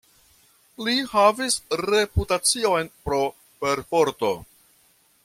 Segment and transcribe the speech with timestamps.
[0.85, 3.21] Li havis reputacion pro
[3.65, 4.33] perforto.